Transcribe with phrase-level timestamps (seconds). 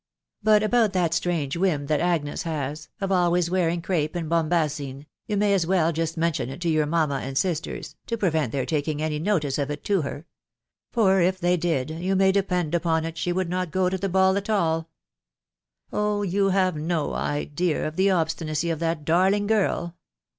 [0.41, 5.37] But about that atrange whim that Agnes has, <of always wearing crape and bombasin, you
[5.37, 8.97] may as well jaat mention it to your mamma and sistem, to prevent their taking
[8.97, 10.25] asyjnofioe of it to her;
[10.91, 14.09] for if they did, you may depend upon it <ehe would not go to the
[14.09, 14.89] ball at all...
[15.93, 19.95] Oh 1 you have no idea of the obstinacy of that darling girl